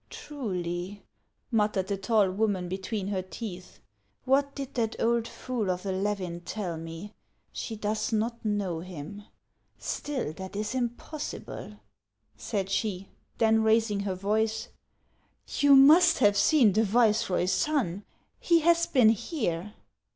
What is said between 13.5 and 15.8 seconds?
raising her voice:" You